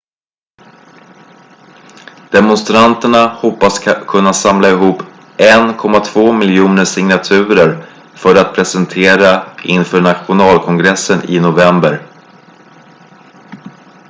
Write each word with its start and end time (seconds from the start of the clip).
demonstranterna 2.31 3.21
hoppas 3.41 3.79
kunna 4.07 4.33
samla 4.33 4.69
ihop 4.69 5.01
1,2 5.37 6.35
miljoner 6.37 6.85
signaturer 6.85 7.85
för 8.15 8.35
att 8.35 8.55
presentera 8.55 9.43
inför 9.63 10.01
nationalkongressen 10.01 11.19
i 11.29 11.39
november 11.39 12.01